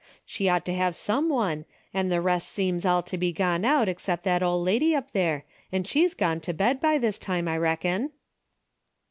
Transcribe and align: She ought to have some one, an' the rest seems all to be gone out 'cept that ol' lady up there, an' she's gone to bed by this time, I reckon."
She 0.25 0.49
ought 0.49 0.65
to 0.65 0.73
have 0.73 0.95
some 0.95 1.29
one, 1.29 1.63
an' 1.93 2.09
the 2.09 2.21
rest 2.21 2.49
seems 2.51 2.87
all 2.87 3.03
to 3.03 3.19
be 3.19 3.31
gone 3.31 3.63
out 3.63 3.87
'cept 3.99 4.23
that 4.23 4.41
ol' 4.41 4.59
lady 4.59 4.95
up 4.95 5.11
there, 5.11 5.45
an' 5.71 5.83
she's 5.83 6.15
gone 6.15 6.39
to 6.39 6.53
bed 6.53 6.79
by 6.81 6.97
this 6.97 7.19
time, 7.19 7.47
I 7.47 7.59
reckon." 7.59 8.09